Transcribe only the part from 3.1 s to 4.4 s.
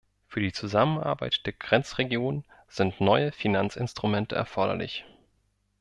Finanzinstrumente